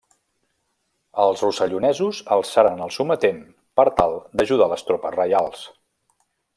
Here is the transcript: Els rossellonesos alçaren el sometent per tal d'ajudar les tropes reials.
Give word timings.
Els 1.25 1.43
rossellonesos 1.45 2.23
alçaren 2.37 2.83
el 2.87 2.95
sometent 2.97 3.39
per 3.81 3.87
tal 4.01 4.19
d'ajudar 4.41 4.73
les 4.75 4.89
tropes 4.91 5.19
reials. 5.21 5.67